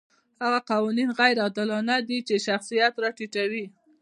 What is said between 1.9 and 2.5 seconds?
دي چې